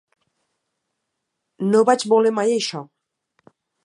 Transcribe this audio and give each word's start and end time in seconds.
'No 1.67 1.81
vaig 1.89 2.05
voler 2.13 2.31
mai 2.39 2.55
això'. 2.55 2.81